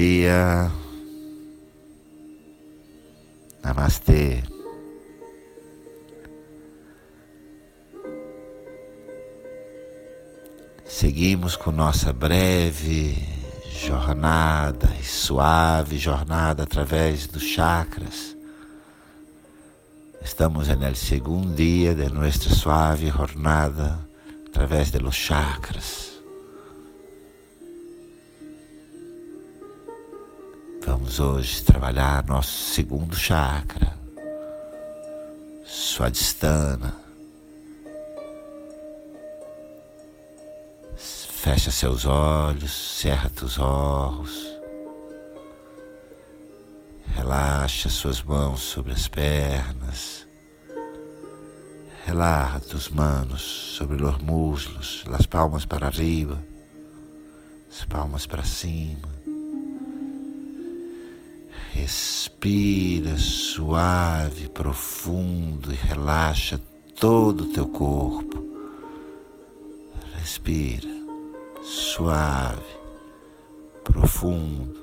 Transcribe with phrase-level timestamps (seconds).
[0.00, 0.72] dia.
[3.62, 4.42] Namastê.
[10.86, 13.22] Seguimos com nossa breve
[13.70, 18.34] jornada suave jornada através dos chakras.
[20.22, 24.00] Estamos no segundo dia de nossa suave jornada
[24.46, 26.09] através dos chakras.
[30.90, 33.96] Vamos hoje trabalhar nosso segundo chakra,
[35.64, 36.96] Swadhisthana.
[40.96, 44.52] Fecha seus olhos, cerra teus olhos.
[47.14, 50.26] Relaxa suas mãos sobre as pernas.
[52.04, 56.42] Relaxa tus manos sobre os muslos, as palmas para arriba,
[57.70, 59.19] as palmas para cima.
[61.80, 66.60] Respira suave, profundo e relaxa
[66.98, 68.44] todo o teu corpo.
[70.14, 70.90] Respira
[71.62, 72.76] suave,
[73.82, 74.78] profundo.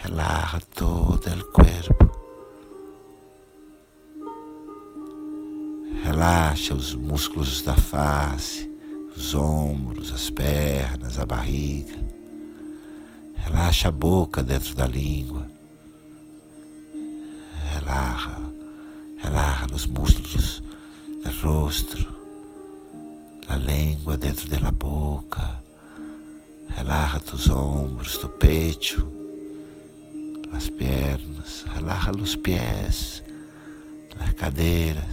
[0.00, 2.10] Relaja todo o corpo.
[6.02, 8.70] Relaxa os músculos da face,
[9.14, 12.17] os ombros, as pernas, a barriga.
[13.48, 15.46] Relaxa a boca dentro da língua.
[17.72, 18.36] Relaxa,
[19.16, 20.62] relaxa nos músculos
[21.24, 21.96] do rosto,
[23.48, 25.62] da língua dentro da boca.
[26.68, 29.10] Relaxa os ombros, do peito,
[30.52, 31.64] as pernas.
[31.74, 33.24] Relaxa os pés,
[34.20, 35.04] as cadeiras.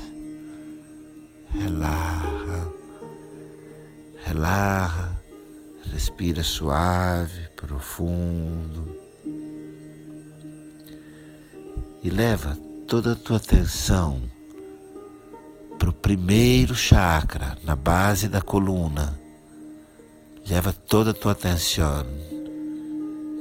[1.54, 2.74] Relaxa,
[4.26, 5.22] relaxa,
[5.90, 8.96] respira suave profundo
[12.04, 12.56] e leva
[12.88, 14.22] toda a tua atenção
[15.80, 19.20] para o primeiro chakra, na base da coluna.
[20.48, 22.06] Leva toda a tua atenção,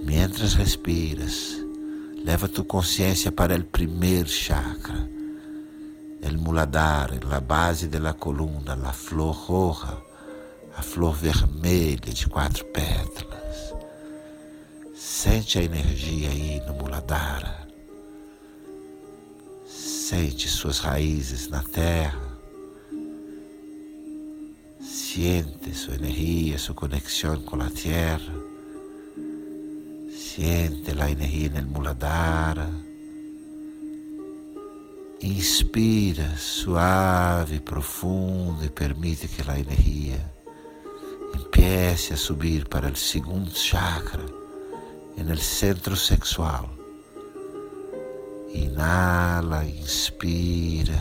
[0.03, 1.63] mientras respiras,
[2.25, 5.07] leva tua consciência para o primeiro chakra,
[6.23, 10.03] el muladar, na base da coluna, a flor roja,
[10.75, 13.34] a flor vermelha de quatro pétalas.
[15.17, 17.69] Sente a energia aí no Muladhara.
[19.65, 22.21] Sente suas raízes na terra.
[24.81, 28.35] Siente sua energia, sua conexão com a terra.
[30.11, 32.69] Siente a energia no Muladhara.
[35.23, 40.21] Inspira suave, profundo e permite que a energia
[41.33, 44.44] empiece a subir para o segundo chakra
[45.17, 46.69] en el centro sexual.
[48.53, 51.01] Inala, inspira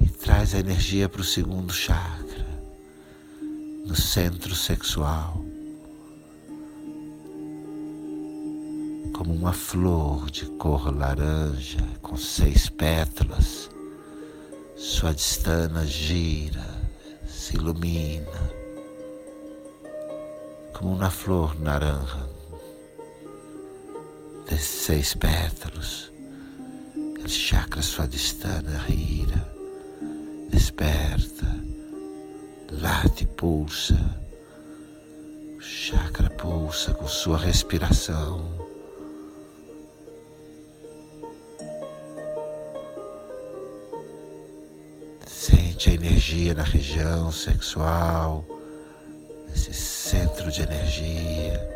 [0.00, 2.46] e traz a energia para o segundo chakra,
[3.86, 5.44] no centro sexual.
[9.14, 13.70] Como uma flor de cor laranja com seis pétalas,
[14.76, 16.64] sua distana gira,
[17.26, 18.52] se ilumina,
[20.74, 22.35] como uma flor naranja
[24.48, 26.12] desses seis pétalos,
[27.24, 29.44] o chakra swadhisthana gira,
[30.48, 31.46] desperta,
[32.70, 33.98] late, pulsa,
[35.56, 38.64] o chakra pulsa com sua respiração.
[45.26, 48.44] Sente a energia na região sexual,
[49.52, 51.75] esse centro de energia.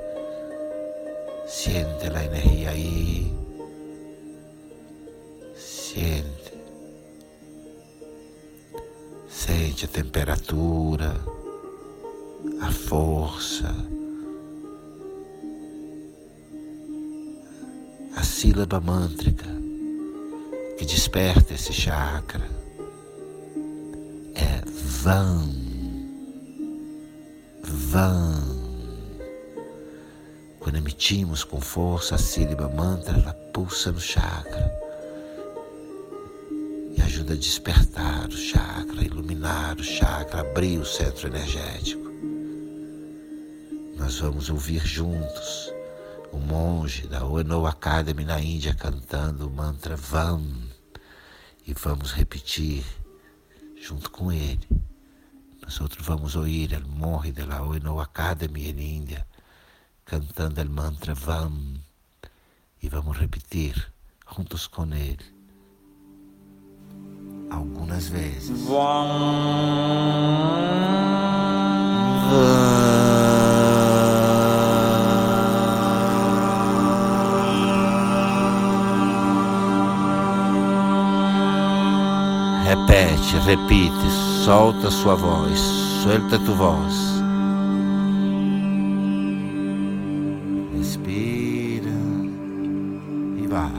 [1.63, 3.31] Siente la energía ahí.
[5.55, 6.55] Siente.
[9.29, 11.15] Sente a temperatura,
[12.63, 13.75] a força,
[18.17, 19.45] a sílaba mântrica
[20.79, 22.49] que desperta esse chakra
[24.35, 24.65] é
[25.03, 25.51] Vam.
[27.63, 28.50] Vam.
[30.71, 34.73] Quando emitimos com força a sílaba mantra, ela pulsa no chakra
[36.97, 42.09] e ajuda a despertar o chakra, iluminar o chakra, abrir o centro energético.
[43.97, 45.73] Nós vamos ouvir juntos
[46.31, 50.47] o monge da Ueno Academy na Índia cantando o mantra Vam
[51.67, 52.85] e vamos repetir
[53.83, 54.69] junto com ele.
[54.71, 59.30] No Nosotros vamos oír el monge de la ONU Academy en India
[60.11, 61.79] cantando el mantra VAM
[62.83, 63.77] e vamos repetir
[64.27, 65.25] juntos com ele
[67.49, 68.67] algumas vezes.
[82.65, 84.11] Repete, repite,
[84.45, 85.61] solta sua voz,
[86.03, 87.20] solta tua voz.
[90.91, 91.95] Respira
[93.39, 93.71] e vá.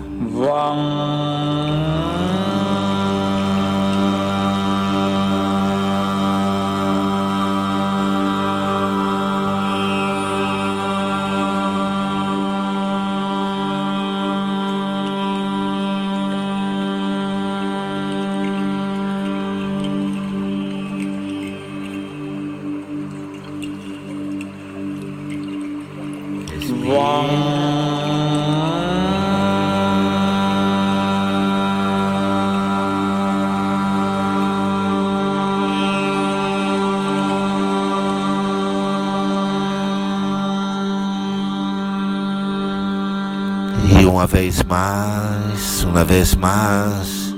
[43.99, 47.33] E uma vez mais, uma vez mais,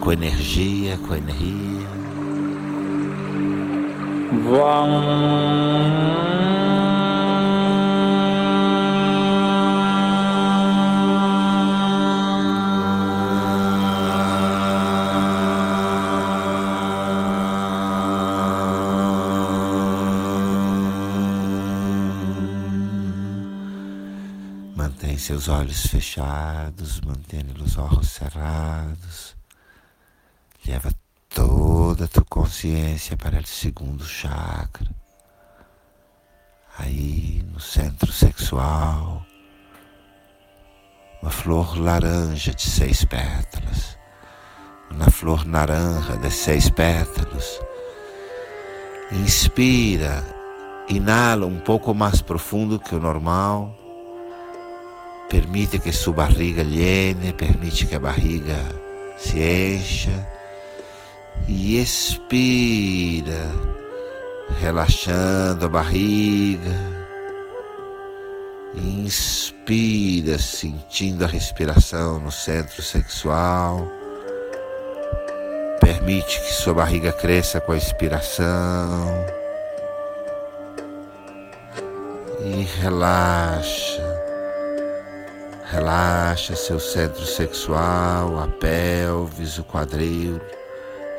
[0.00, 1.74] com energia, com energia.
[4.32, 6.33] Mantém
[25.24, 29.34] seus olhos fechados, mantendo os olhos cerrados.
[30.66, 30.92] Leva
[31.30, 34.86] toda a tua consciência para o segundo chakra.
[36.76, 39.24] Aí no centro sexual,
[41.22, 43.96] uma flor laranja de seis pétalas.
[44.90, 47.60] Uma flor naranja de seis pétalas.
[49.10, 50.22] Inspira,
[50.86, 53.83] inala um pouco mais profundo que o normal
[55.28, 58.58] permite que sua barriga llene, permite que a barriga
[59.16, 60.26] se encha
[61.48, 63.50] e expira,
[64.60, 67.04] relaxando a barriga.
[68.76, 73.88] Inspira, sentindo a respiração no centro sexual.
[75.80, 79.26] Permite que sua barriga cresça com a expiração.
[82.44, 83.93] E relaxa.
[85.66, 90.38] Relaxa seu centro sexual, a pelvis, o quadril.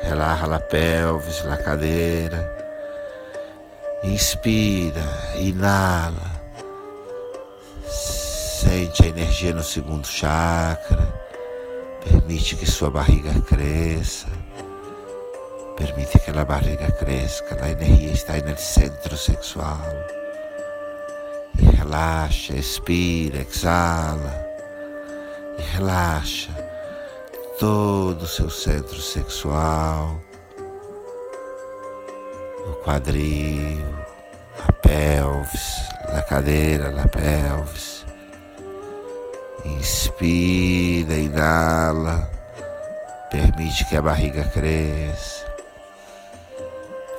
[0.02, 2.56] Relaxa a pelvis, a cadeira.
[4.04, 5.02] Inspira,
[5.34, 6.30] inala.
[7.88, 11.12] Sente a energia no segundo chakra.
[12.04, 14.28] Permite que sua barriga cresça.
[15.76, 17.44] Permite que a barriga cresça.
[17.60, 19.80] A energia está no centro sexual.
[21.76, 24.46] Relaxa, expira, exala.
[25.58, 26.50] E relaxa
[27.58, 30.20] todo o seu centro sexual,
[32.66, 33.82] o quadril,
[34.68, 38.04] a pelvis, a cadeira, a pelvis.
[39.64, 42.30] Inspira, inala,
[43.30, 45.46] permite que a barriga cresça.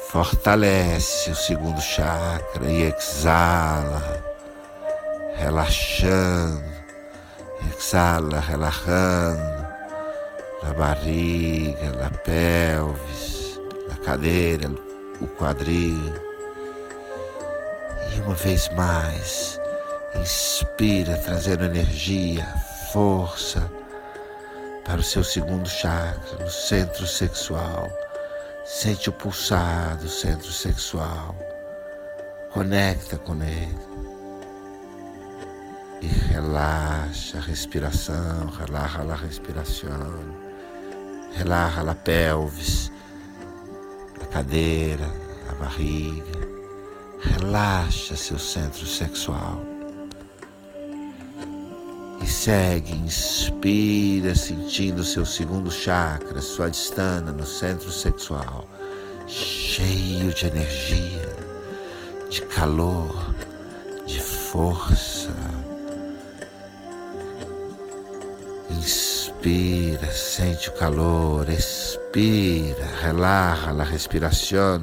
[0.09, 4.23] Fortalece o segundo chakra e exala,
[5.37, 6.63] relaxando,
[7.71, 9.67] exala, relaxando
[10.63, 13.59] a barriga, a pelvis,
[13.91, 14.69] a cadeira,
[15.21, 16.13] o quadril.
[18.13, 19.59] E uma vez mais,
[20.15, 22.45] inspira, trazendo energia,
[22.91, 23.69] força
[24.85, 27.87] para o seu segundo chakra, no centro sexual.
[28.65, 31.35] Sente o pulsar do centro sexual.
[32.51, 34.06] Conecta com ele.
[36.01, 40.47] E relaxa a respiração, relaxa a respiração.
[41.33, 42.91] Relaxa a pelvis,
[44.21, 45.11] a cadeira,
[45.49, 46.47] a barriga.
[47.21, 49.61] Relaxa seu centro sexual.
[52.21, 58.67] E segue, inspira, sentindo seu segundo chakra, sua distância no centro sexual,
[59.27, 61.35] cheio de energia,
[62.29, 63.33] de calor,
[64.05, 65.46] de força.
[69.47, 74.81] Inspira, sente o calor, expira, relaxa a respiração,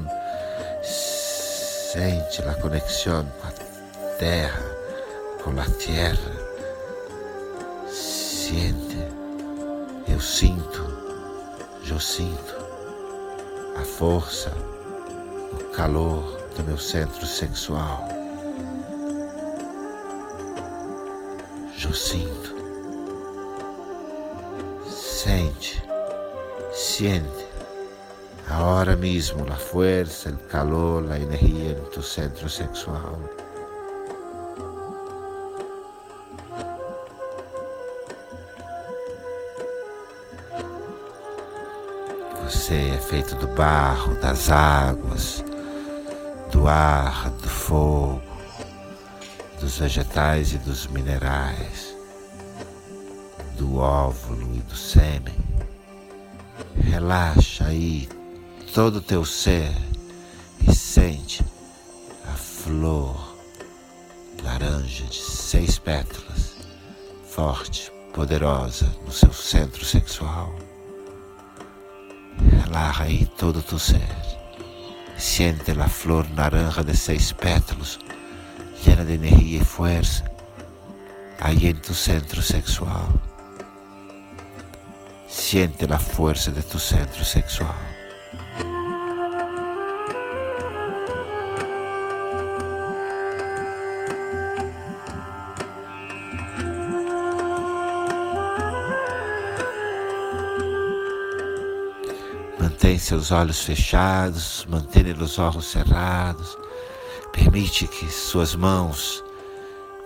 [0.81, 3.51] Sente a conexão com a
[4.17, 4.63] terra,
[5.43, 6.31] com a terra.
[7.87, 8.97] Siente,
[10.07, 10.83] eu sinto,
[11.87, 12.55] eu sinto
[13.79, 14.51] a força,
[15.53, 18.09] o calor do meu centro sexual.
[21.83, 22.54] Eu sinto.
[25.25, 25.81] Sente,
[26.71, 27.47] siente
[28.47, 33.17] ahora mismo la fuerza, el calor, la energía en tu centro sexual.
[42.43, 45.43] Você é feito do barro, das águas,
[46.51, 48.21] do ar, do fogo,
[49.59, 51.94] dos vegetais e dos minerais,
[53.55, 55.33] do óvulo e do sêmen.
[56.75, 58.07] Relaxa aí
[58.73, 59.71] todo o teu ser
[60.67, 61.43] e sente
[62.27, 63.35] a flor
[64.43, 66.55] laranja de seis pétalas,
[67.27, 70.53] forte, poderosa no seu centro sexual.
[72.63, 74.07] Relaxa aí todo o teu ser.
[75.17, 77.99] Siente a flor naranja de seis pétalos,
[78.85, 80.23] llena de energia e força,
[81.39, 83.07] aí em tu centro sexual.
[85.37, 87.75] Siente a força de tu centro sexual.
[102.57, 106.57] Mantém seus olhos fechados, mantenha os olhos cerrados.
[107.33, 109.21] Permite que suas mãos,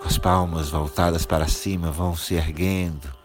[0.00, 3.19] com as palmas voltadas para cima, vão se erguendo,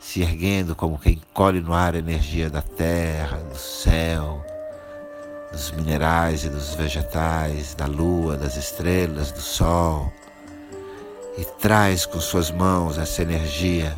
[0.00, 4.44] se erguendo como quem colhe no ar a energia da terra, do céu,
[5.52, 10.12] dos minerais e dos vegetais, da lua, das estrelas, do sol.
[11.36, 13.96] E traz com suas mãos essa energia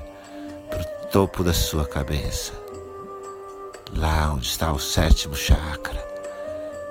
[0.69, 2.61] para o topo da sua cabeça
[3.97, 6.03] lá onde está o sétimo chakra,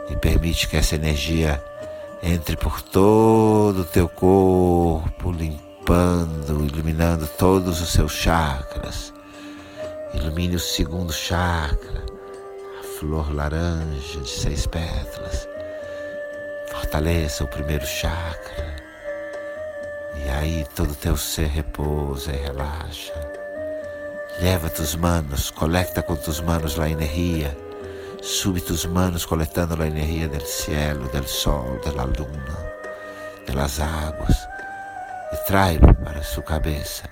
[0.09, 1.63] e permite que essa energia
[2.21, 5.68] entre por todo o teu corpo, limpando,
[6.79, 9.13] iluminando todos os seus chakras.
[10.13, 12.03] Ilumine o segundo chakra,
[12.79, 15.47] a flor laranja de seis pétalas.
[16.71, 18.75] Fortaleça o primeiro chakra.
[20.15, 23.13] E aí todo o teu ser repousa e relaxa.
[24.41, 27.55] Leva tus manos, colecta con tus manos la energía.
[28.21, 32.57] Sube tus manos colectando la energía del cielo, del sol, de la luna,
[33.45, 34.48] de las aguas
[35.31, 37.09] y tráelo para su cabeza,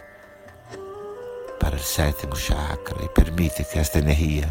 [1.60, 4.48] para el séptimo chakra y permite que esta energía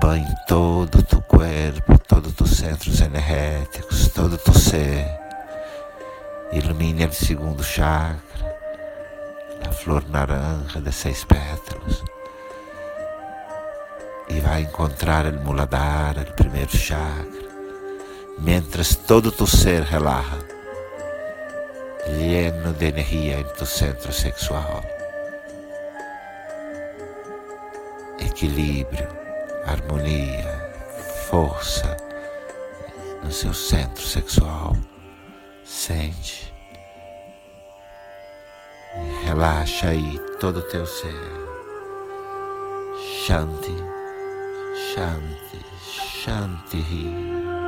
[0.00, 5.06] banhe todo tu cuerpo, todos tus centros energéticos, todo tu ser.
[6.52, 8.20] Ilumine el segundo chakra
[9.66, 12.02] a flor naranja de seis pétalos
[14.28, 17.48] e vai encontrar o muladhara, o primeiro chakra,
[18.38, 20.38] mientras todo tu ser relaja,
[22.06, 24.82] lleno de energia em tu centro sexual.
[28.20, 29.08] Equilíbrio,
[29.66, 30.72] harmonia,
[31.28, 31.96] força
[33.22, 34.76] no seu centro sexual.
[35.64, 36.54] Sente
[39.24, 41.12] Relaxa aí todo o teu ser.
[43.26, 43.74] Shanti,
[44.94, 45.64] Shanti,
[46.22, 47.63] Shanti.